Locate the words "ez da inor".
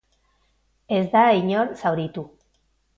0.97-1.73